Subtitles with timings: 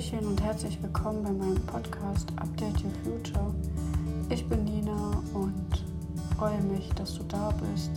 [0.00, 3.54] Hallöchen und herzlich willkommen bei meinem Podcast Update Your Future.
[4.30, 5.84] Ich bin Nina und
[6.38, 7.90] freue mich, dass du da bist.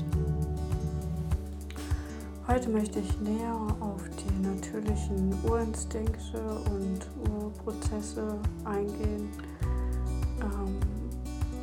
[2.46, 9.29] Heute möchte ich näher auf die natürlichen Urinstinkte und Urprozesse eingehen,
[10.41, 10.79] ähm,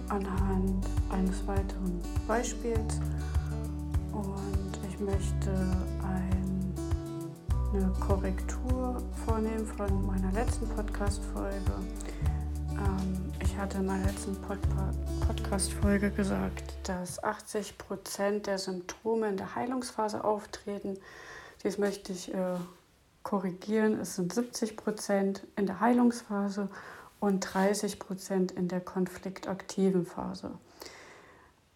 [0.09, 2.99] anhand eines weiteren Beispiels.
[4.13, 5.51] Und ich möchte
[6.03, 6.50] ein
[7.73, 11.73] eine Korrektur vornehmen von meiner letzten Podcast-Folge.
[12.73, 14.59] Ähm, ich hatte in meiner letzten Pod
[15.25, 20.99] Podcast-Folge gesagt, dass 80 Prozent der Symptome in der Heilungsphase auftreten.
[21.63, 22.57] Dies möchte ich äh,
[23.23, 24.01] korrigieren.
[24.01, 26.69] Es sind 70 Prozent in der Heilungsphase
[27.21, 30.51] und 30 Prozent in der konfliktaktiven Phase.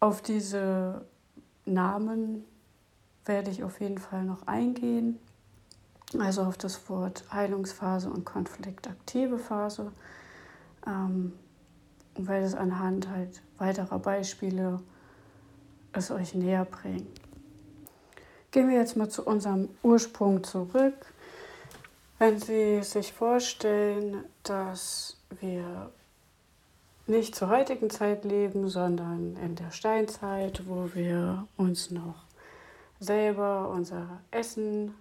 [0.01, 1.05] Auf diese
[1.67, 2.45] Namen
[3.27, 5.21] werde ich auf jeden Fall noch eingehen
[6.21, 9.93] also auf das Wort Heilungsphase und konfliktaktive Phase,
[10.87, 11.33] ähm,
[12.15, 14.81] weil es anhand halt weiterer Beispiele
[15.93, 17.21] es euch näher bringt.
[18.51, 20.95] Gehen wir jetzt mal zu unserem Ursprung zurück.
[22.19, 25.91] Wenn Sie sich vorstellen, dass wir
[27.07, 32.25] nicht zur heutigen Zeit leben, sondern in der Steinzeit, wo wir uns noch
[33.01, 34.95] selber unser Essen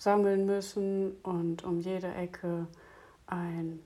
[0.00, 2.66] sammeln müssen und um jede Ecke
[3.26, 3.78] ein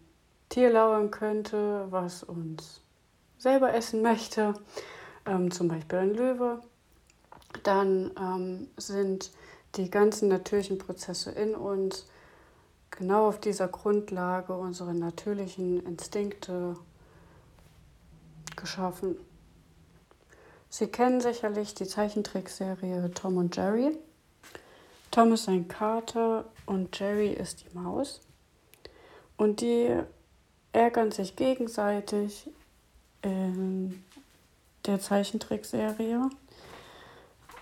[0.49, 2.81] Tier lauern könnte, was uns
[3.37, 4.55] selber essen möchte,
[5.27, 6.61] ähm, zum Beispiel ein Löwe,
[7.65, 9.33] dann ähm, sind
[9.75, 12.07] die ganzen natürlichen Prozesse in uns
[12.91, 16.77] genau auf dieser Grundlage unsere natürlichen Instinkte
[18.55, 19.17] geschaffen.
[20.69, 23.99] Sie kennen sicherlich die Zeichentrickserie Tom und Jerry.
[25.15, 28.21] Tom ist ein Kater und Jerry ist die Maus.
[29.37, 29.97] Und die
[30.73, 32.51] ärgern sich gegenseitig
[33.23, 34.03] in
[34.85, 36.29] der Zeichentrickserie.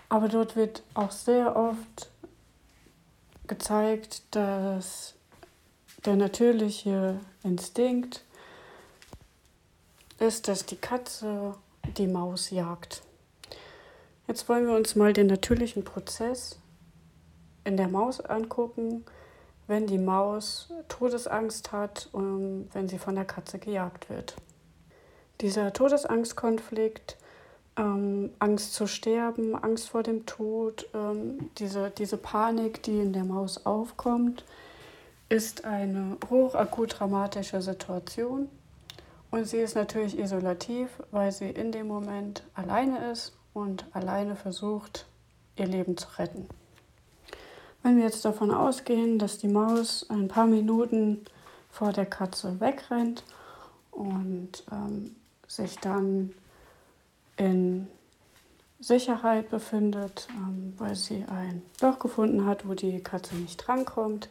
[0.09, 2.09] Aber dort wird auch sehr oft
[3.45, 5.13] gezeigt, dass
[6.07, 8.23] der natürliche Instinkt
[10.17, 11.53] ist, dass die Katze
[11.97, 13.03] die Maus jagt.
[14.27, 16.57] Jetzt wollen wir uns mal den natürlichen Prozess
[17.63, 19.05] in der Maus angucken,
[19.67, 24.35] wenn die Maus Todesangst hat und wenn sie von der Katze gejagt wird.
[25.41, 27.17] Dieser Todesangstkonflikt,
[27.77, 33.23] ähm, Angst zu sterben, Angst vor dem Tod, ähm, diese, diese Panik, die in der
[33.23, 34.43] Maus aufkommt,
[35.29, 38.49] ist eine hochakut dramatische Situation.
[39.31, 45.07] Und sie ist natürlich isolativ, weil sie in dem Moment alleine ist und alleine versucht,
[45.55, 46.47] ihr Leben zu retten.
[47.83, 51.25] Wenn wir jetzt davon ausgehen, dass die Maus ein paar Minuten
[51.69, 53.25] vor der Katze wegrennt
[53.91, 55.15] und ähm,
[55.47, 56.33] sich dann
[57.35, 57.87] in
[58.79, 64.29] Sicherheit befindet, ähm, weil sie ein Loch gefunden hat, wo die Katze nicht drankommt,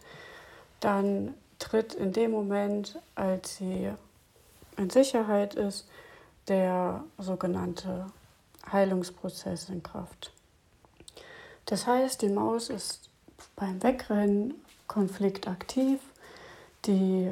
[0.81, 3.91] dann tritt in dem Moment, als sie
[4.79, 5.87] in Sicherheit ist,
[6.49, 8.07] der sogenannte
[8.71, 10.33] Heilungsprozess in Kraft.
[11.67, 13.12] Das heißt, die Maus ist
[13.57, 14.55] beim Wegrennen
[14.87, 16.01] konfliktaktiv.
[16.87, 17.31] Die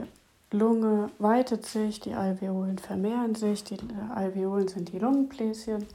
[0.51, 3.65] Lunge weitet sich, die Alveolen vermehren sich.
[3.65, 3.79] Die
[4.15, 5.87] Alveolen sind die Lungenbläschen,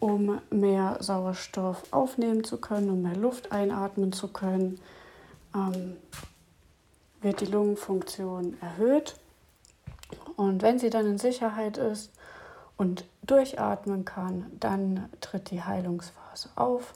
[0.00, 4.80] um mehr Sauerstoff aufnehmen zu können, um mehr Luft einatmen zu können.
[5.54, 5.96] Ähm,
[7.20, 9.16] wird die Lungenfunktion erhöht.
[10.36, 12.12] Und wenn sie dann in Sicherheit ist
[12.76, 16.94] und durchatmen kann, dann tritt die Heilungsphase auf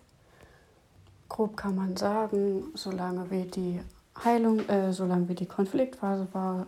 [1.32, 3.80] grob kann man sagen, solange wie die
[4.22, 6.66] Heilung, äh, solange wie die Konfliktphase war,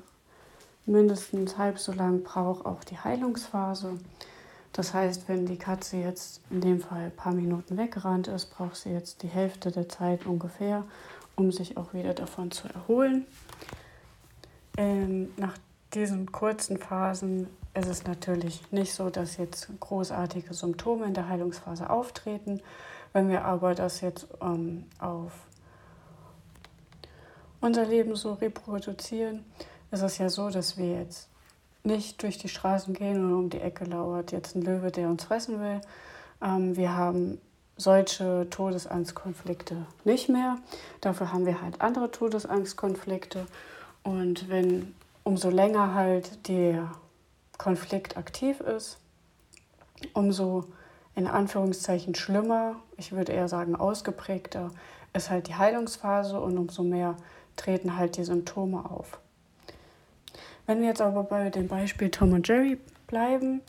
[0.86, 3.98] mindestens halb so lang braucht auch die Heilungsphase.
[4.72, 8.76] Das heißt, wenn die Katze jetzt in dem Fall ein paar Minuten weggerannt ist, braucht
[8.76, 10.84] sie jetzt die Hälfte der Zeit ungefähr,
[11.36, 13.26] um sich auch wieder davon zu erholen.
[14.76, 15.56] Ähm, nach
[15.92, 21.90] diesen kurzen Phasen ist es natürlich nicht so, dass jetzt großartige Symptome in der Heilungsphase
[21.90, 22.60] auftreten.
[23.14, 25.30] Wenn wir aber das jetzt ähm, auf
[27.60, 29.44] unser Leben so reproduzieren,
[29.92, 31.28] ist es ja so, dass wir jetzt
[31.84, 35.22] nicht durch die Straßen gehen und um die Ecke lauert jetzt ein Löwe, der uns
[35.22, 35.80] fressen will.
[36.42, 37.40] Ähm, wir haben
[37.76, 40.58] solche Todesangstkonflikte nicht mehr.
[41.00, 43.46] Dafür haben wir halt andere Todesangstkonflikte.
[44.02, 46.90] Und wenn umso länger halt der
[47.58, 48.98] Konflikt aktiv ist,
[50.14, 50.64] umso
[51.14, 54.70] in Anführungszeichen schlimmer, ich würde eher sagen ausgeprägter,
[55.12, 57.16] ist halt die Heilungsphase und umso mehr
[57.56, 59.20] treten halt die Symptome auf.
[60.66, 63.60] Wenn wir jetzt aber bei dem Beispiel Tom und Jerry bleiben,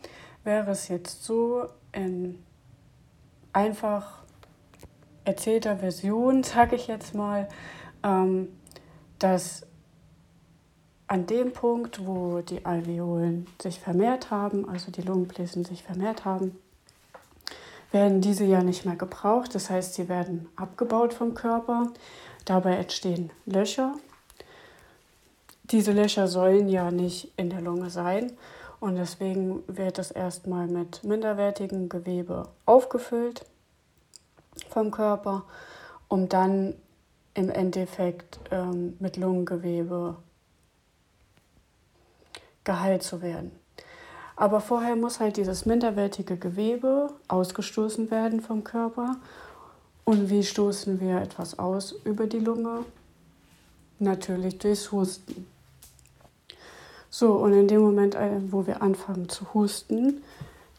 [0.44, 2.40] wäre es jetzt so in
[3.54, 4.24] einfach
[5.24, 7.48] erzählter Version, sage ich jetzt mal,
[8.04, 8.50] ähm,
[9.20, 9.66] dass
[11.08, 16.58] an dem Punkt, wo die Alveolen sich vermehrt haben, also die Lungenbläschen sich vermehrt haben,
[17.96, 19.56] werden diese ja nicht mehr gebraucht.
[19.56, 21.94] Das heißt, sie werden abgebaut vom Körper.
[22.44, 23.96] Dabei entstehen Löcher.
[25.64, 28.34] Diese Löcher sollen ja nicht in der Lunge sein
[28.82, 33.46] und deswegen wird es erstmal mit minderwertigem Gewebe aufgefüllt
[34.70, 35.46] vom Körper,
[36.10, 36.76] um dann
[37.34, 40.18] im Endeffekt ähm, mit Lungengewebe
[42.66, 43.54] geheilt zu werden.
[44.36, 49.16] Aber vorher muss halt dieses minderwertige Gewebe ausgestoßen werden vom Körper.
[50.04, 52.86] Und wie stoßen wir etwas aus über die Lunge?
[54.00, 55.48] Natürlich durchs Husten.
[57.10, 60.22] So, und in dem Moment, äh, wo wir anfangen zu husten,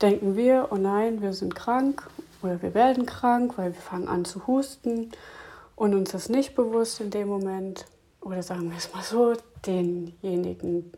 [0.03, 2.07] denken wir, oh nein, wir sind krank
[2.43, 5.13] oder wir werden krank, weil wir fangen an zu husten
[5.77, 7.87] und uns ist nicht bewusst in dem Moment,
[8.21, 9.33] oder sagen wir es mal so,
[9.65, 10.93] denjenigen,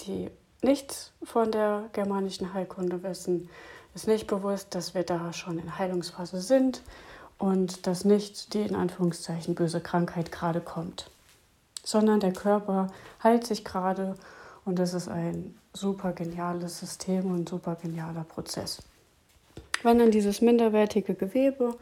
[0.00, 0.30] die
[0.62, 3.48] nichts von der germanischen Heilkunde wissen,
[3.94, 6.82] ist nicht bewusst, dass wir da schon in Heilungsphase sind
[7.38, 11.10] und dass nicht die in Anführungszeichen böse Krankheit gerade kommt,
[11.84, 12.88] sondern der Körper
[13.22, 14.14] heilt sich gerade
[14.64, 18.82] und das ist ein super geniales System und super genialer Prozess.
[19.82, 21.76] Wenn dann dieses minderwertige Gewebe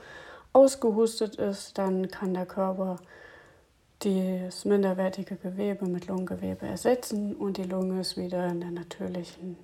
[0.53, 2.97] ausgehustet ist, dann kann der Körper
[4.01, 9.57] das minderwertige Gewebe mit Lungengewebe ersetzen und die Lunge ist wieder in der natürlichen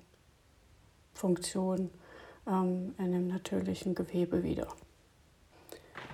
[1.13, 1.91] Funktion,
[2.47, 4.67] ähm, in dem natürlichen Gewebe wieder.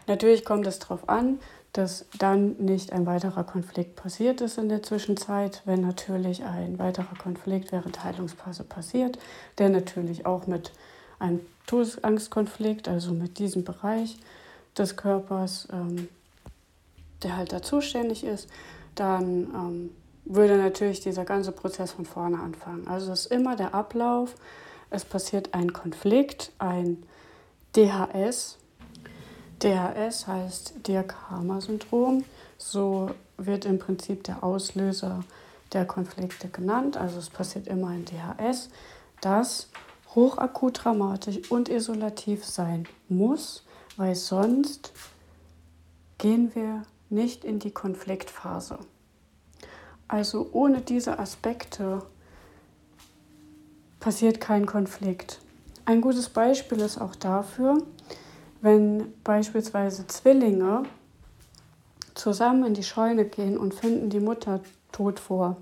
[0.07, 1.39] Natürlich kommt es darauf an,
[1.71, 7.15] dass dann nicht ein weiterer Konflikt passiert ist in der Zwischenzeit, wenn natürlich ein weiterer
[7.15, 9.19] Konflikt während Heilungsphase passiert,
[9.59, 10.73] der natürlich auch mit
[11.19, 14.17] einem Todesangstkonflikt, also mit diesem Bereich
[14.77, 16.07] des Körpers, ähm,
[17.23, 18.49] der halt da zuständig ist,
[18.95, 19.89] dann ähm,
[20.25, 22.87] würde natürlich dieser ganze Prozess von vorne anfangen.
[22.87, 24.35] Also es ist immer der Ablauf,
[24.89, 27.03] es passiert ein Konflikt, ein
[27.75, 28.57] DHS.
[29.61, 32.23] DHS heißt Diakarma-Syndrom.
[32.57, 35.23] So wird im Prinzip der Auslöser
[35.73, 36.97] der Konflikte genannt.
[36.97, 38.69] Also es passiert immer ein DHS,
[39.21, 39.69] das
[40.15, 43.63] hochakut dramatisch und isolativ sein muss,
[43.95, 44.91] weil sonst
[46.17, 48.79] gehen wir nicht in die Konfliktphase.
[50.07, 52.01] Also ohne diese Aspekte
[53.99, 55.39] passiert kein Konflikt.
[55.85, 57.83] Ein gutes Beispiel ist auch dafür,
[58.61, 60.83] wenn beispielsweise Zwillinge
[62.13, 64.61] zusammen in die Scheune gehen und finden die Mutter
[64.91, 65.57] tot vor.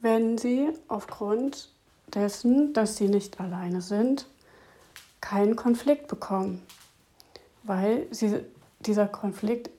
[0.00, 1.70] Wenn sie aufgrund
[2.14, 4.26] dessen, dass sie nicht alleine sind,
[5.20, 6.62] keinen Konflikt bekommen,
[7.64, 8.40] weil sie
[8.80, 9.70] dieser Konflikt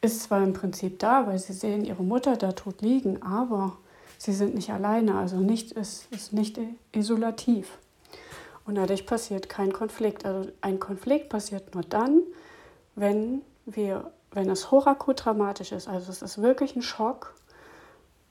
[0.00, 3.76] ist zwar im Prinzip da, weil sie sehen ihre Mutter da tot liegen, aber
[4.18, 6.58] sie sind nicht alleine, also nicht, es ist nicht
[6.92, 7.78] isolativ.
[8.64, 10.24] Und dadurch passiert kein Konflikt.
[10.24, 12.22] Also ein Konflikt passiert nur dann,
[12.94, 15.88] wenn wir, wenn es hochakut dramatisch ist.
[15.88, 17.34] Also es ist wirklich ein Schock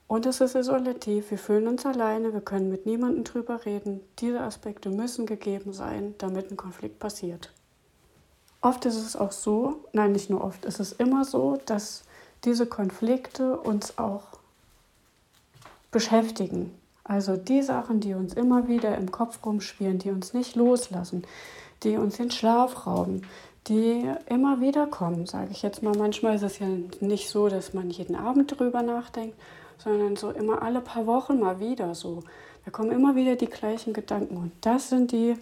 [0.08, 1.32] und es ist isolativ.
[1.32, 4.02] Wir fühlen uns alleine, wir können mit niemandem drüber reden.
[4.20, 7.54] Diese Aspekte müssen gegeben sein, damit ein Konflikt passiert.
[8.62, 12.04] Oft ist es auch so, nein, nicht nur oft, es ist immer so, dass
[12.44, 14.24] diese Konflikte uns auch
[15.92, 16.72] beschäftigen.
[17.04, 21.24] Also die Sachen, die uns immer wieder im Kopf rumspielen, die uns nicht loslassen,
[21.84, 23.24] die uns den Schlaf rauben,
[23.68, 25.96] die immer wieder kommen, sage ich jetzt mal.
[25.98, 26.68] Manchmal ist es ja
[27.00, 29.36] nicht so, dass man jeden Abend drüber nachdenkt,
[29.78, 32.24] sondern so immer alle paar Wochen mal wieder so.
[32.66, 35.36] Da kommen immer wieder die gleichen Gedanken und das sind die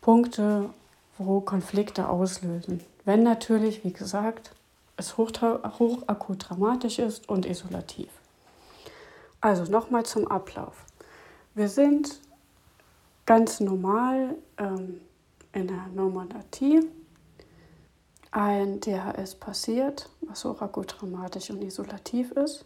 [0.00, 0.70] Punkte,
[1.18, 2.80] wo Konflikte auslösen.
[3.04, 4.52] Wenn natürlich, wie gesagt,
[4.96, 8.08] es hochakut dramatisch ist und isolativ.
[9.40, 10.84] Also nochmal zum Ablauf.
[11.54, 12.20] Wir sind
[13.26, 15.00] ganz normal ähm,
[15.52, 16.88] in der Normodatie.
[18.30, 22.64] Ein DHS passiert, was hochakut dramatisch und isolativ ist.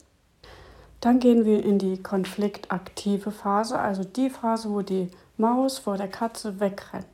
[1.01, 6.09] Dann gehen wir in die konfliktaktive Phase, also die Phase, wo die Maus vor der
[6.09, 7.07] Katze wegrennt.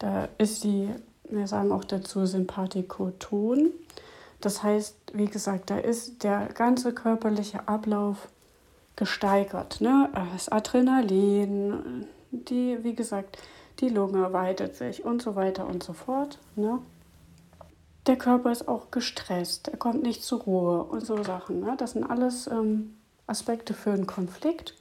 [0.00, 0.88] Da ist die,
[1.28, 3.70] wir sagen auch dazu, Sympathikoton.
[4.40, 8.28] Das heißt, wie gesagt, da ist der ganze körperliche Ablauf
[8.96, 9.80] gesteigert.
[9.80, 10.08] Ne?
[10.32, 13.38] Das Adrenalin, die, wie gesagt,
[13.80, 16.38] die Lunge weitet sich und so weiter und so fort.
[16.56, 16.78] Ne?
[18.06, 21.60] Der Körper ist auch gestresst, er kommt nicht zur Ruhe und so Sachen.
[21.60, 21.74] Ne?
[21.76, 24.74] Das sind alles ähm, Aspekte für einen Konflikt.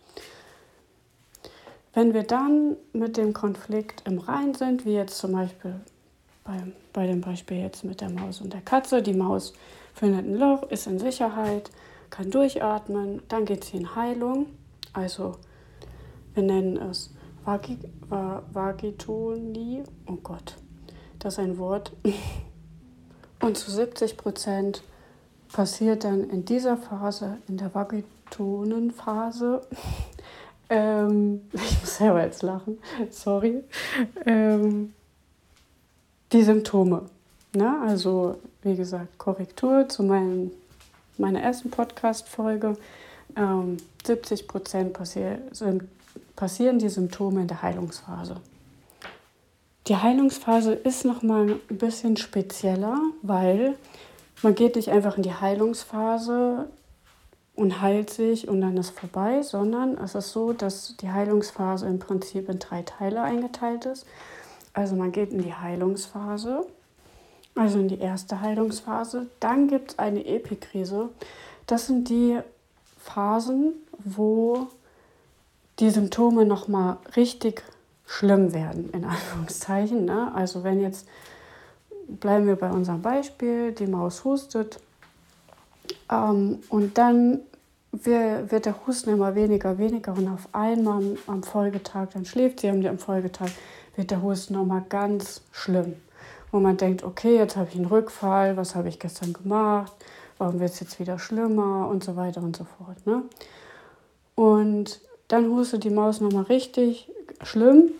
[1.99, 5.81] Wenn wir dann mit dem Konflikt im Rein sind, wie jetzt zum Beispiel
[6.45, 6.63] bei,
[6.93, 9.51] bei dem Beispiel jetzt mit der Maus und der Katze, die Maus
[9.93, 11.71] findet ein Loch, ist in Sicherheit,
[12.09, 14.45] kann durchatmen, dann geht sie in Heilung.
[14.93, 15.35] Also
[16.35, 17.13] wir nennen es
[17.43, 18.23] Vagitonie.
[20.07, 20.55] Oh Gott,
[21.19, 21.91] das ist ein Wort.
[23.41, 24.83] Und zu 70 Prozent
[25.51, 29.67] passiert dann in dieser Phase, in der Vagitonenphase,
[30.69, 32.77] ähm, ich muss selber jetzt lachen,
[33.09, 33.63] sorry,
[34.25, 34.93] ähm,
[36.31, 37.03] die Symptome.
[37.53, 37.81] Ne?
[37.85, 40.51] Also, wie gesagt, Korrektur zu meinem,
[41.17, 42.77] meiner ersten Podcast-Folge.
[43.35, 45.39] Ähm, 70 Prozent passier
[46.35, 48.37] passieren die Symptome in der Heilungsphase.
[49.87, 53.75] Die Heilungsphase ist nochmal ein bisschen spezieller, weil
[54.41, 56.67] man geht nicht einfach in die Heilungsphase
[57.59, 61.99] und heilt sich und dann ist vorbei, sondern es ist so, dass die Heilungsphase im
[61.99, 64.05] Prinzip in drei Teile eingeteilt ist.
[64.73, 66.65] Also man geht in die Heilungsphase,
[67.55, 69.27] also in die erste Heilungsphase.
[69.41, 71.09] Dann gibt es eine Epikrise.
[71.67, 72.39] Das sind die
[72.97, 74.67] Phasen, wo
[75.79, 77.63] die Symptome nochmal richtig
[78.05, 80.05] schlimm werden, in Anführungszeichen.
[80.05, 80.31] Ne?
[80.33, 81.09] Also wenn jetzt,
[82.07, 84.79] bleiben wir bei unserem Beispiel, die Maus hustet
[86.11, 87.41] ähm, und dann
[87.91, 92.99] wird der Husten immer weniger, weniger und auf einmal am Folgetag, dann schläft sie am
[92.99, 93.49] Folgetag,
[93.95, 95.95] wird der Husten nochmal ganz schlimm.
[96.51, 99.93] Wo man denkt, okay, jetzt habe ich einen Rückfall, was habe ich gestern gemacht,
[100.37, 103.05] warum wird es jetzt wieder schlimmer und so weiter und so fort.
[103.05, 103.23] Ne?
[104.35, 107.11] Und dann hustet die Maus nochmal richtig
[107.43, 107.91] schlimm.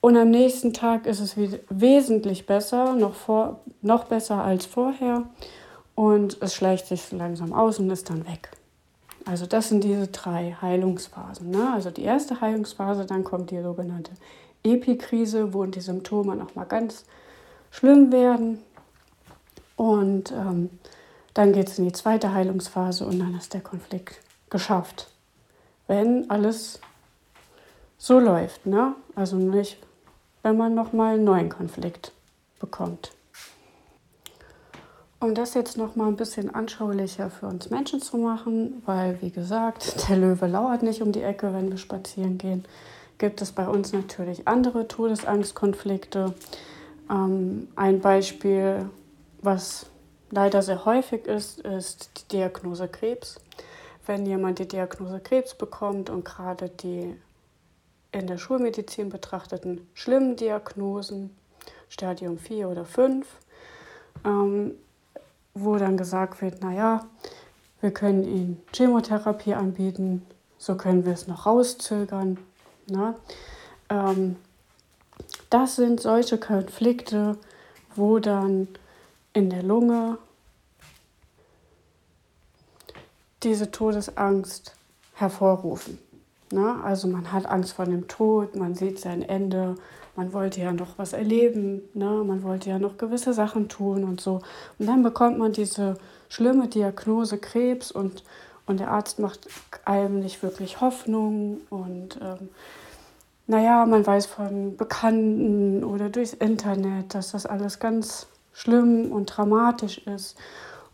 [0.00, 1.36] Und am nächsten Tag ist es
[1.70, 5.24] wesentlich besser, noch, vor, noch besser als vorher
[5.94, 8.50] und es schleicht sich langsam aus und ist dann weg.
[9.26, 11.50] Also das sind diese drei Heilungsphasen.
[11.50, 11.72] Ne?
[11.72, 14.12] Also die erste Heilungsphase, dann kommt die sogenannte
[14.62, 17.04] Epikrise, wo die Symptome nochmal ganz
[17.70, 18.58] schlimm werden.
[19.76, 20.70] Und ähm,
[21.32, 24.20] dann geht es in die zweite Heilungsphase und dann ist der Konflikt
[24.50, 25.10] geschafft.
[25.86, 26.80] Wenn alles
[27.98, 28.66] so läuft.
[28.66, 28.94] Ne?
[29.14, 29.78] Also nicht,
[30.42, 32.12] wenn man nochmal einen neuen Konflikt
[32.60, 33.12] bekommt.
[35.24, 39.30] Um das jetzt noch mal ein bisschen anschaulicher für uns Menschen zu machen, weil wie
[39.30, 42.66] gesagt, der Löwe lauert nicht um die Ecke, wenn wir spazieren gehen,
[43.16, 46.34] gibt es bei uns natürlich andere Todesangstkonflikte.
[47.08, 48.90] Ähm, ein Beispiel,
[49.40, 49.86] was
[50.30, 53.40] leider sehr häufig ist, ist die Diagnose Krebs.
[54.04, 57.16] Wenn jemand die Diagnose Krebs bekommt und gerade die
[58.12, 61.34] in der Schulmedizin betrachteten schlimmen Diagnosen,
[61.88, 63.26] Stadium 4 oder 5,
[64.26, 64.72] ähm,
[65.54, 67.06] wo dann gesagt wird, naja,
[67.80, 70.26] wir können ihnen Chemotherapie anbieten,
[70.58, 72.38] so können wir es noch rauszögern.
[72.88, 73.14] Ne?
[73.88, 74.36] Ähm,
[75.50, 77.36] das sind solche Konflikte,
[77.94, 78.68] wo dann
[79.32, 80.18] in der Lunge
[83.42, 84.74] diese Todesangst
[85.14, 85.98] hervorrufen.
[86.50, 86.80] Ne?
[86.82, 89.76] Also man hat Angst vor dem Tod, man sieht sein Ende,
[90.16, 92.22] man wollte ja noch was erleben, ne?
[92.24, 94.40] man wollte ja noch gewisse Sachen tun und so.
[94.78, 95.96] Und dann bekommt man diese
[96.28, 98.22] schlimme Diagnose Krebs und,
[98.66, 99.48] und der Arzt macht
[99.84, 102.48] einem nicht wirklich Hoffnung und ähm,
[103.46, 109.98] naja, man weiß von Bekannten oder durchs Internet, dass das alles ganz schlimm und dramatisch
[109.98, 110.36] ist.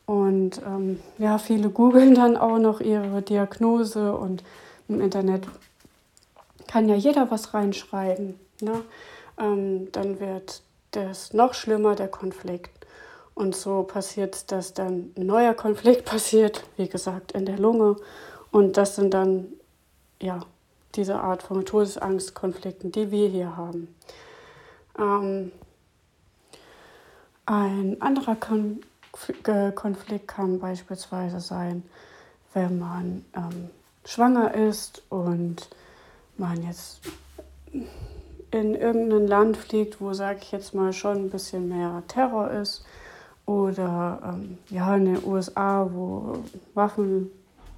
[0.05, 4.43] Und ähm, ja, viele googeln dann auch noch ihre Diagnose und
[4.89, 5.47] im Internet
[6.67, 8.35] kann ja jeder was reinschreiben.
[8.61, 8.83] Ne?
[9.41, 12.87] Ähm, dann wird das noch schlimmer, der Konflikt.
[13.35, 17.97] Und so passiert es, dass dann ein neuer Konflikt passiert, wie gesagt, in der Lunge.
[18.51, 19.47] Und das sind dann,
[20.21, 20.41] ja,
[20.95, 23.95] diese Art von Todesangstkonflikten, die wir hier haben.
[24.99, 25.53] Ähm,
[27.47, 28.81] ein anderer Kon
[29.75, 31.83] Konflikt kann beispielsweise sein,
[32.55, 33.71] wenn man ähm,
[34.05, 35.69] schwanger ist und
[36.37, 37.01] man jetzt
[38.51, 42.85] in irgendein Land fliegt, wo, sage ich jetzt mal, schon ein bisschen mehr Terror ist,
[43.51, 46.39] oder ähm, ja, in den USA, wo
[46.75, 47.31] Waffen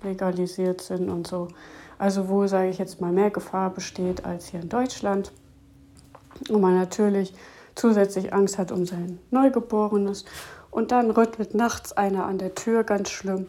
[0.02, 1.48] legalisiert sind und so.
[1.98, 5.32] Also wo, sage ich jetzt mal, mehr Gefahr besteht als hier in Deutschland.
[6.50, 7.32] Und man natürlich
[7.74, 10.26] zusätzlich Angst hat um sein Neugeborenes.
[10.70, 13.46] Und dann rüttelt nachts einer an der Tür, ganz schlimm.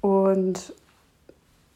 [0.00, 0.72] Und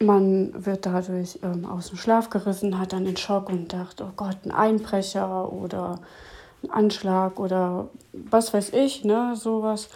[0.00, 4.12] man wird dadurch ähm, aus dem Schlaf gerissen, hat dann den Schock und dachte, oh
[4.16, 5.98] Gott, ein Einbrecher oder
[6.62, 9.88] ein Anschlag oder was weiß ich, ne, sowas.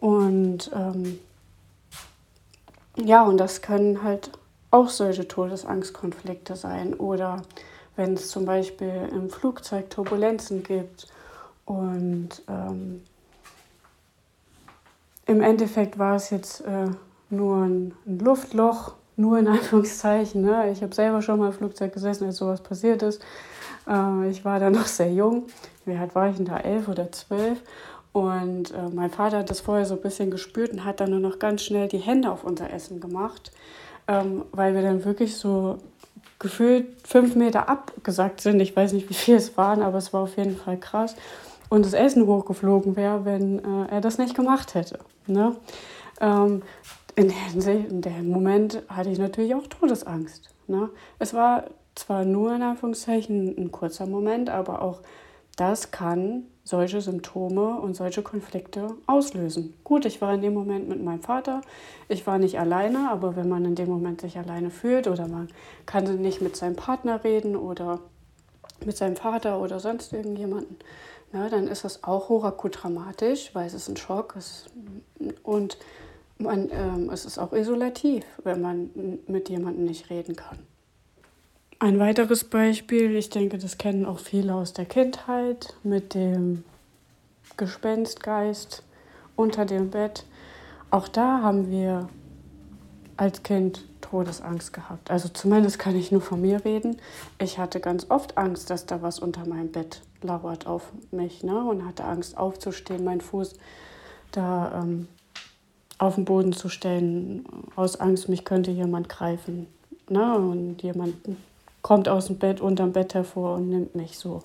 [0.00, 1.18] Und ähm,
[2.96, 4.30] Ja, und das können halt
[4.70, 6.94] auch solche Todesangstkonflikte sein.
[6.94, 7.42] Oder
[7.94, 11.06] wenn es zum Beispiel im Flugzeug Turbulenzen gibt
[11.66, 13.02] und ähm,
[15.26, 16.88] im Endeffekt war es jetzt äh,
[17.30, 20.42] nur ein, Luftloch, nur in Anführungszeichen.
[20.42, 20.70] Ne?
[20.70, 23.22] Ich habe selber schon mal im Flugzeug gesessen, als sowas passiert ist.
[23.88, 25.44] Äh, ich war da noch sehr jung.
[25.84, 26.58] Wie alt war ich denn da?
[26.58, 27.62] Elf oder zwölf.
[28.12, 31.20] Und äh, mein Vater hat das vorher so ein bisschen gespürt und hat dann nur
[31.20, 33.52] noch ganz schnell die Hände auf unser Essen gemacht,
[34.08, 35.78] ähm, weil wir dann wirklich so
[36.38, 38.60] gefühlt fünf Meter abgesackt sind.
[38.60, 41.14] Ich weiß nicht, wie viel es waren, aber es war auf jeden Fall krass.
[41.68, 44.98] Und das Essen hochgeflogen wäre, wenn äh, er das nicht gemacht hätte.
[45.26, 45.54] Ne?
[46.20, 46.62] Ähm,
[47.16, 50.50] in, dem Moment hatte ich natürlich auch Todesangst.
[50.68, 50.90] Ne?
[51.18, 55.00] Es war zwar nur in Anführungszeichen ein kurzer Moment, aber auch
[55.56, 59.74] das kann solche Symptome und solche Konflikte auslösen.
[59.84, 61.62] Gut, ich war in dem Moment mit meinem Vater,
[62.08, 65.48] ich war nicht alleine, aber wenn man in dem Moment sich alleine fühlt oder man
[65.86, 68.00] kann nicht mit seinem Partner reden oder
[68.84, 70.76] mit seinem Vater oder sonst irgendjemanden,
[71.32, 74.66] na, dann ist das auch hochakut dramatisch, weil es ist ein Schock ist,
[75.42, 75.78] und
[76.38, 78.90] man, ähm, es ist auch isolativ, wenn man
[79.26, 80.58] mit jemandem nicht reden kann.
[81.78, 86.64] Ein weiteres Beispiel, ich denke, das kennen auch viele aus der Kindheit, mit dem
[87.56, 88.82] Gespenstgeist
[89.36, 90.24] unter dem Bett.
[90.90, 92.08] Auch da haben wir
[93.16, 95.10] als Kind Todesangst gehabt.
[95.10, 96.96] Also zumindest kann ich nur von mir reden.
[97.38, 101.62] Ich hatte ganz oft Angst, dass da was unter meinem Bett lauert auf mich ne?
[101.62, 103.54] und hatte Angst aufzustehen, meinen Fuß
[104.32, 105.08] da ähm,
[105.98, 109.66] auf den Boden zu stellen, aus Angst, mich könnte jemand greifen.
[110.08, 110.34] Ne?
[110.36, 111.14] Und jemand
[111.82, 114.42] kommt aus dem Bett, unterm Bett hervor und nimmt mich so,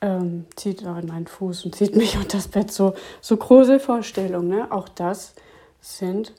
[0.00, 2.72] ähm, zieht an meinen Fuß und zieht mich unter das Bett.
[2.72, 4.48] So, so große Vorstellungen.
[4.48, 4.70] Ne?
[4.70, 5.34] Auch das
[5.80, 6.32] sind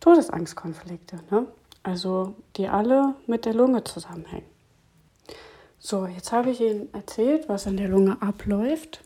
[0.00, 1.20] Todesangstkonflikte.
[1.30, 1.46] Ne?
[1.82, 4.46] Also die alle mit der Lunge zusammenhängen.
[5.78, 9.00] So, jetzt habe ich Ihnen erzählt, was in der Lunge abläuft,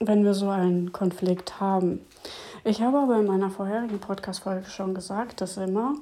[0.00, 2.00] wenn wir so einen Konflikt haben.
[2.64, 5.94] Ich habe aber in meiner vorherigen Podcast-Folge schon gesagt, dass immer,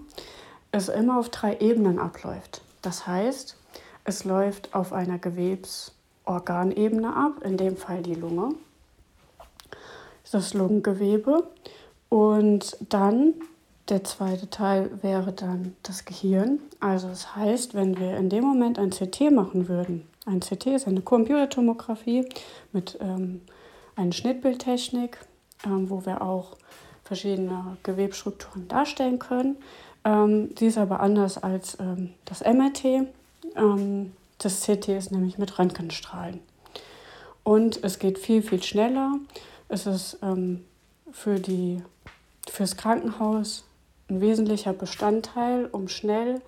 [0.73, 2.63] es immer auf drei Ebenen abläuft.
[2.83, 3.57] Das heißt,
[4.05, 8.55] es läuft auf einer Gewebsorganebene ab, in dem Fall die Lunge,
[10.31, 11.45] das Lungengewebe.
[12.09, 13.35] Und dann
[13.89, 16.61] der zweite Teil wäre dann das Gehirn.
[16.81, 20.89] Also das heißt, wenn wir in dem Moment ein CT machen würden, ein CT ist
[20.89, 22.29] eine Computertomographie
[22.73, 23.43] mit ähm,
[23.95, 25.19] einer Schnittbildtechnik,
[25.65, 26.57] ähm, wo wir auch
[27.05, 29.57] verschiedene Gewebstrukturen darstellen können.
[30.05, 33.09] Ähm, sie ist aber anders als ähm, das MRT.
[33.57, 36.41] Ähm, das CT ist nämlich mit Röntgenstrahlen.
[37.43, 39.15] Und es geht viel, viel schneller.
[39.69, 40.65] Es ist ähm,
[41.13, 41.83] für die,
[42.49, 43.65] fürs Krankenhaus
[44.09, 46.41] ein wesentlicher Bestandteil, um schnell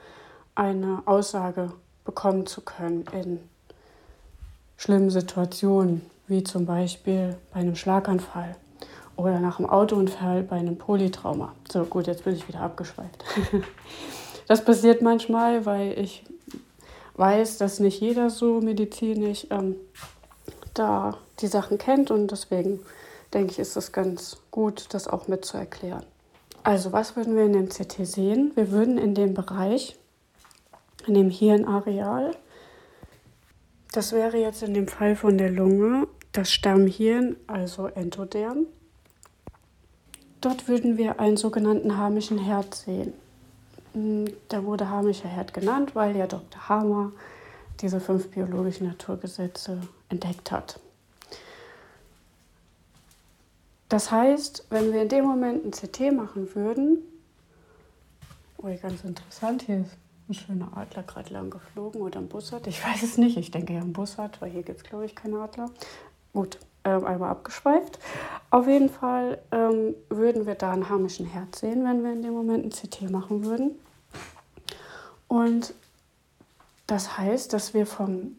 [0.55, 1.73] eine Aussage
[2.05, 3.41] bekommen zu können in
[4.77, 8.57] schlimmen Situationen, wie zum Beispiel bei einem Schlaganfall
[9.19, 11.53] oder nach einem Autounfall bei einem Polytrauma.
[11.71, 13.25] So, gut, jetzt bin ich wieder abgeschweift.
[14.47, 16.25] das passiert manchmal, weil ich
[17.17, 19.75] weiß, dass nicht jeder so medizinisch ähm,
[20.73, 22.79] da die Sachen kennt und deswegen
[23.35, 26.05] denke ich, ist es ganz gut, das auch mitzuerklären.
[26.63, 28.53] Also was würden wir in dem CT sehen?
[28.55, 29.97] Wir würden in dem Bereich,
[31.09, 32.37] in dem Hirnareal,
[33.91, 38.67] das wäre jetzt in dem Fall von der Lunge das Stammhirn, also Endoderm.
[40.41, 43.13] Dort würden wir einen sogenannten harmischen Herd sehen.
[43.93, 46.69] Hm, der wurde harmischer Herd genannt, weil ja Dr.
[46.69, 47.13] Hamer
[47.81, 50.81] diese fünf biologischen Naturgesetze entdeckt hat.
[53.89, 56.99] Das heißt, wenn wir in dem Moment ein CT machen würden,
[58.59, 59.97] oh, ganz interessant, hier ist
[60.29, 63.73] ein schöner Adler gerade lang geflogen oder ein Bussard, ich weiß es nicht, ich denke
[63.73, 65.71] ja ein Bussard, weil hier gibt es glaube ich keine Adler.
[66.35, 67.99] Gut, ähm, einmal abgeschweift.
[68.51, 72.33] Auf jeden Fall ähm, würden wir da einen harmischen Herz sehen, wenn wir in dem
[72.33, 73.79] Moment ein CT machen würden.
[75.29, 75.75] Und
[76.87, 78.37] das heißt, dass wir vom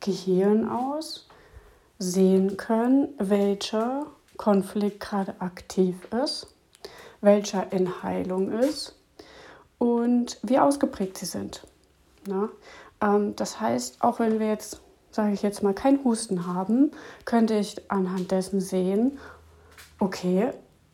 [0.00, 1.28] Gehirn aus
[1.98, 6.54] sehen können, welcher Konflikt gerade aktiv ist,
[7.20, 8.94] welcher in Heilung ist
[9.78, 11.66] und wie ausgeprägt sie sind.
[12.26, 12.48] Na?
[13.00, 16.92] Ähm, das heißt, auch wenn wir jetzt sage ich jetzt mal, kein Husten haben,
[17.24, 19.18] könnte ich anhand dessen sehen,
[19.98, 20.50] okay,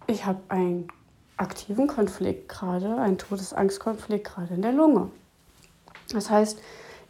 [0.06, 0.88] ich habe einen
[1.36, 5.10] aktiven Konflikt gerade, einen Todesangstkonflikt gerade in der Lunge.
[6.10, 6.58] Das heißt,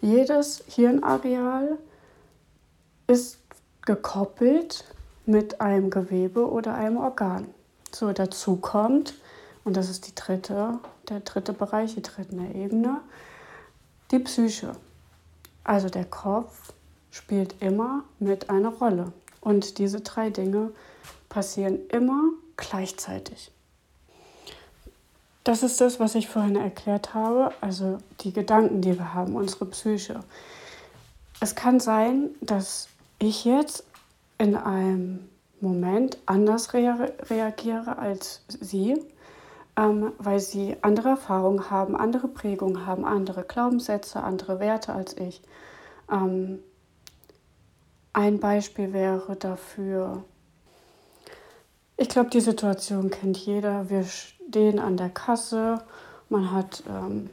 [0.01, 1.79] jedes Hirnareal
[3.07, 3.39] ist
[3.83, 4.85] gekoppelt
[5.27, 7.47] mit einem Gewebe oder einem Organ.
[7.93, 9.15] So dazu kommt,
[9.65, 13.01] und das ist die dritte der dritte Bereich, die dritte Ebene,
[14.11, 14.73] die Psyche.
[15.63, 16.74] Also der Kopf
[17.15, 19.13] spielt immer mit einer Rolle.
[19.41, 20.73] Und diese drei Dinge
[21.29, 23.53] passieren immer gleichzeitig.
[25.45, 29.67] Das ist das, was ich vorhin erklärt habe, also die Gedanken, die wir haben, unsere
[29.67, 30.21] Psyche.
[31.39, 32.89] Es kann sein, dass
[33.21, 33.85] ich jetzt
[34.39, 35.29] in einem
[35.61, 39.01] Moment anders rea reagiere als Sie,
[39.77, 45.43] ähm, weil Sie andere Erfahrungen haben, andere Prägungen haben, andere Glaubenssätze, andere Werte als ich.
[46.11, 46.59] Ähm,
[48.15, 50.25] ein Beispiel wäre dafür,
[51.97, 53.91] ich glaube, die Situation kennt jeder.
[53.91, 55.85] Wir stehen an der Kasse,
[56.29, 57.31] man hat ein ähm,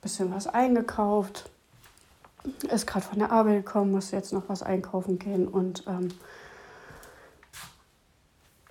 [0.00, 1.50] bisschen was eingekauft,
[2.70, 6.08] ist gerade von der Arbeit gekommen, muss jetzt noch was einkaufen gehen und ähm,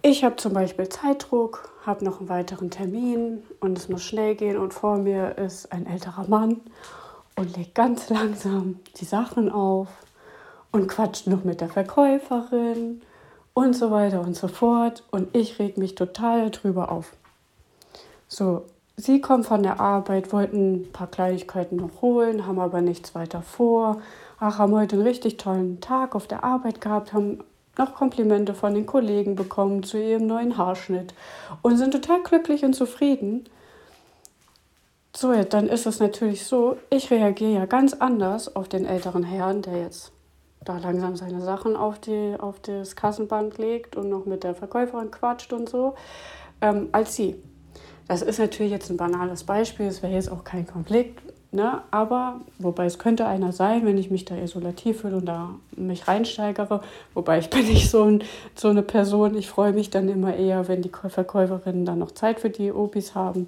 [0.02, 4.58] ich habe zum Beispiel Zeitdruck, habe noch einen weiteren Termin und es muss schnell gehen
[4.58, 6.62] und vor mir ist ein älterer Mann
[7.36, 9.90] und legt ganz langsam die Sachen auf
[10.72, 13.02] und quatscht noch mit der Verkäuferin
[13.54, 15.04] und so weiter und so fort.
[15.12, 17.14] Und ich reg mich total drüber auf.
[18.28, 23.16] So, sie kommen von der Arbeit, wollten ein paar Kleinigkeiten noch holen, haben aber nichts
[23.16, 24.02] weiter vor.
[24.40, 27.44] Ach, haben heute einen richtig tollen Tag auf der Arbeit gehabt, haben
[27.78, 31.14] noch Komplimente von den Kollegen bekommen zu ihrem neuen Haarschnitt
[31.62, 33.46] und sind total glücklich und zufrieden.
[35.16, 39.62] So, dann ist es natürlich so, ich reagiere ja ganz anders auf den älteren Herrn,
[39.62, 40.12] der jetzt
[40.64, 45.12] da langsam seine Sachen auf, die, auf das Kassenband legt und noch mit der Verkäuferin
[45.12, 45.96] quatscht und so,
[46.62, 47.36] ähm, als sie.
[48.08, 51.84] Das ist natürlich jetzt ein banales Beispiel, es wäre jetzt auch kein Konflikt, ne?
[51.92, 56.08] aber wobei es könnte einer sein, wenn ich mich da isolativ fühle und da mich
[56.08, 56.82] reinsteigere,
[57.14, 58.24] wobei ich bin nicht so, ein,
[58.56, 62.40] so eine Person, ich freue mich dann immer eher, wenn die Verkäuferinnen dann noch Zeit
[62.40, 63.48] für die Opis haben,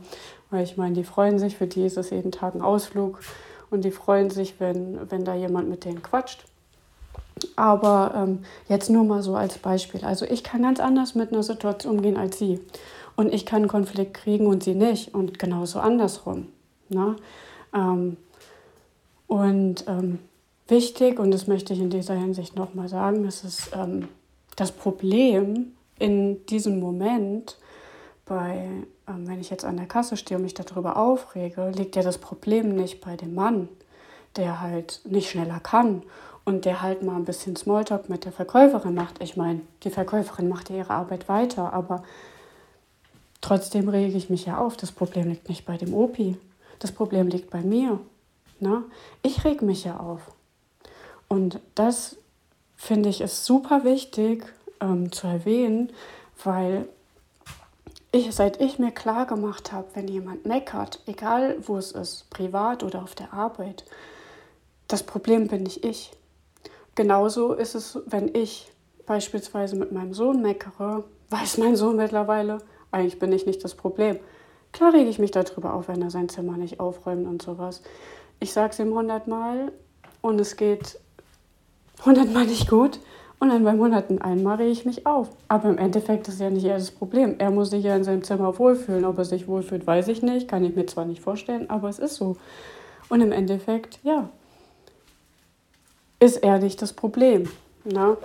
[0.52, 3.20] weil ich meine, die freuen sich, für die ist es jeden Tag ein Ausflug
[3.72, 6.46] und die freuen sich, wenn, wenn da jemand mit denen quatscht.
[7.56, 10.04] Aber ähm, jetzt nur mal so als Beispiel.
[10.04, 12.60] Also ich kann ganz anders mit einer Situation umgehen als sie.
[13.16, 15.14] Und ich kann einen Konflikt kriegen und sie nicht.
[15.14, 16.48] Und genauso andersrum.
[16.90, 17.16] Ne?
[17.74, 18.18] Ähm,
[19.28, 20.20] und ähm,
[20.68, 24.08] wichtig, und das möchte ich in dieser Hinsicht nochmal sagen, ist es ähm,
[24.56, 27.58] das Problem in diesem Moment,
[28.26, 28.70] bei,
[29.08, 32.18] ähm, wenn ich jetzt an der Kasse stehe und mich darüber aufrege, liegt ja das
[32.18, 33.70] Problem nicht bei dem Mann,
[34.36, 36.04] der halt nicht schneller kann
[36.44, 39.22] und der halt mal ein bisschen Smalltalk mit der Verkäuferin macht.
[39.22, 42.04] Ich meine, die Verkäuferin macht ihre Arbeit weiter, aber
[43.42, 44.78] trotzdem rege ich mich ja auf.
[44.78, 46.38] Das Problem liegt nicht bei dem Opi.
[46.80, 48.00] Das Problem liegt bei mir.
[48.60, 48.84] Ne?
[49.22, 50.22] Ich reg mich ja auf.
[51.28, 52.18] Und das
[52.76, 54.44] finde ich ist super wichtig
[54.82, 55.92] ähm, zu erwähnen,
[56.44, 56.88] weil
[58.12, 62.84] ich, seit ich mir klar gemacht habe, wenn jemand meckert, egal wo es ist, privat
[62.84, 63.86] oder auf der Arbeit,
[64.88, 66.12] das Problem bin nicht ich.
[66.96, 68.72] Genauso ist es, wenn ich
[69.06, 72.60] beispielsweise mit meinem Sohn meckere, weiß mein Sohn mittlerweile,
[72.92, 74.20] eigentlich bin ich nicht das Problem.
[74.74, 77.82] Klar rege ich mich darüber auf, wenn er sein Zimmer nicht aufräumt und sowas.
[78.40, 79.72] Ich sage es ihm hundertmal
[80.22, 81.00] und es geht
[82.06, 83.00] hundertmal nicht gut.
[83.40, 85.30] Und dann beim hunderten einmal rege ich mich auf.
[85.48, 87.36] Aber im Endeffekt ist ja nicht er das Problem.
[87.40, 89.04] Er muss sich ja in seinem Zimmer wohlfühlen.
[89.04, 90.48] Ob er sich wohlfühlt, weiß ich nicht.
[90.48, 92.38] Kann ich mir zwar nicht vorstellen, aber es ist so.
[93.10, 94.30] Und im Endeffekt, ja,
[96.22, 97.50] ist er nicht das Problem.
[97.84, 98.16] Ne?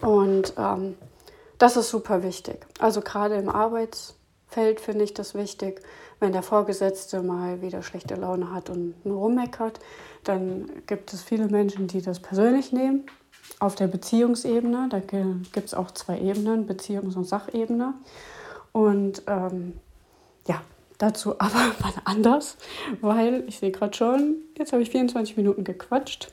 [0.00, 0.94] Und ähm,
[1.58, 2.64] das ist super wichtig.
[2.78, 5.82] Also gerade im Arbeitsfeld finde ich das wichtig.
[6.20, 9.80] Wenn der Vorgesetzte mal wieder schlechte Laune hat und nur rummeckert,
[10.22, 13.06] dann gibt es viele Menschen, die das persönlich nehmen.
[13.58, 17.94] Auf der Beziehungsebene, da gibt es auch zwei Ebenen, Beziehungs- und Sachebene.
[18.70, 19.72] Und ähm,
[20.46, 20.62] ja,
[20.98, 22.56] dazu aber mal anders,
[23.00, 26.32] weil ich sehe gerade schon, jetzt habe ich 24 Minuten gequatscht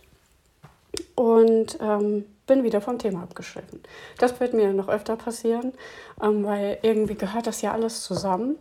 [1.16, 3.82] und ähm, bin wieder vom Thema abgeschliffen.
[4.18, 5.74] Das wird mir noch öfter passieren,
[6.22, 8.56] ähm, weil irgendwie gehört das ja alles zusammen.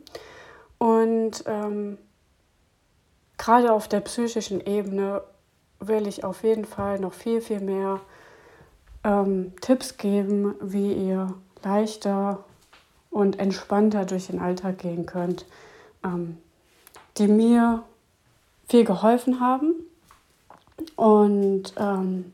[0.78, 1.98] Und ähm,
[3.38, 5.22] gerade auf der psychischen Ebene
[5.80, 8.00] will ich auf jeden Fall noch viel, viel mehr
[9.04, 12.44] ähm, Tipps geben, wie ihr leichter
[13.10, 15.46] und entspannter durch den Alltag gehen könnt,
[16.04, 16.38] ähm,
[17.18, 17.82] die mir
[18.68, 19.74] viel geholfen haben
[20.96, 22.32] und ähm,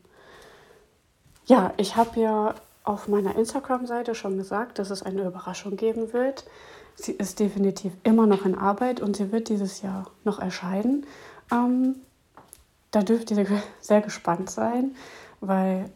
[1.45, 6.45] ja, ich habe ja auf meiner Instagram-Seite schon gesagt, dass es eine Überraschung geben wird.
[6.95, 11.05] Sie ist definitiv immer noch in Arbeit und sie wird dieses Jahr noch erscheinen.
[11.51, 11.95] Ähm,
[12.91, 13.45] da dürft ihr
[13.79, 14.95] sehr gespannt sein,
[15.41, 15.89] weil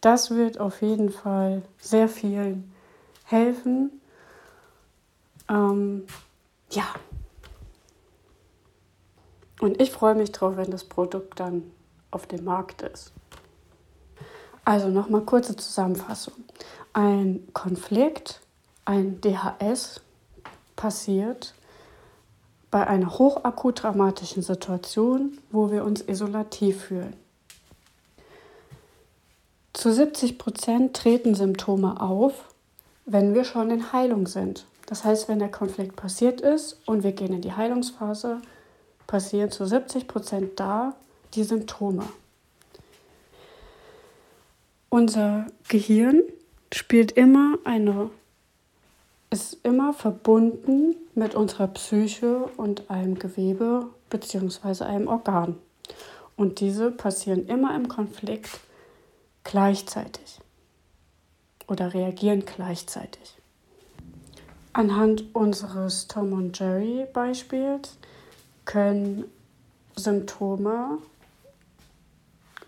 [0.00, 2.72] das wird auf jeden Fall sehr vielen
[3.24, 4.00] helfen.
[5.48, 6.06] Ähm,
[6.70, 6.84] ja,
[9.60, 11.70] Und ich freue mich drauf, wenn das Produkt dann
[12.10, 13.12] auf dem Markt ist.
[14.64, 16.34] Also nochmal kurze Zusammenfassung.
[16.92, 18.40] Ein Konflikt,
[18.84, 20.00] ein DHS
[20.76, 21.54] passiert
[22.70, 27.14] bei einer hochakut dramatischen Situation, wo wir uns isolativ fühlen.
[29.72, 32.32] Zu 70 Prozent treten Symptome auf,
[33.06, 34.66] wenn wir schon in Heilung sind.
[34.86, 38.40] Das heißt, wenn der Konflikt passiert ist und wir gehen in die Heilungsphase,
[39.10, 40.94] passieren zu 70 Prozent da
[41.34, 42.04] die Symptome.
[44.88, 46.22] Unser Gehirn
[46.72, 48.10] spielt immer eine,
[49.30, 54.84] ist immer verbunden mit unserer Psyche und einem Gewebe bzw.
[54.84, 55.56] einem Organ.
[56.36, 58.60] Und diese passieren immer im Konflikt
[59.42, 60.38] gleichzeitig
[61.66, 63.34] oder reagieren gleichzeitig.
[64.72, 67.98] Anhand unseres Tom und Jerry Beispiels
[68.70, 69.24] können
[69.96, 70.98] Symptome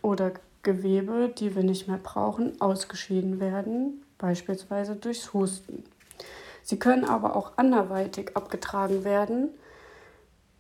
[0.03, 0.33] oder
[0.65, 5.85] Gewebe, die wir nicht mehr brauchen, ausgeschieden werden, beispielsweise durchs Husten.
[6.65, 9.51] Sie können aber auch anderweitig abgetragen werden.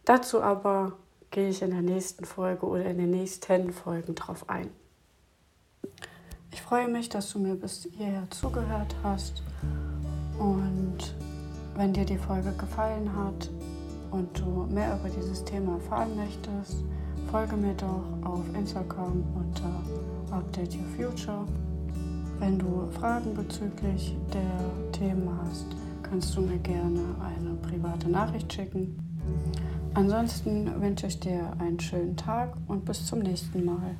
[0.04, 0.92] Dazu aber
[1.32, 4.70] gehe ich in der nächsten Folge oder in den nächsten Folgen drauf ein.
[6.52, 9.42] Ich freue mich, dass du mir bis hierher zugehört hast
[10.38, 11.16] und
[11.74, 13.48] wenn dir die Folge gefallen hat
[14.12, 16.84] und du mehr über dieses Thema erfahren möchtest,
[17.30, 19.82] folge mir doch auf Instagram unter
[20.30, 21.44] Update Your Future.
[22.38, 25.66] Wenn du Fragen bezüglich der Themen hast,
[26.02, 28.98] kannst du mir gerne eine private Nachricht schicken.
[29.94, 33.96] Ansonsten wünsche ich dir einen schönen Tag und bis zum nächsten Mal.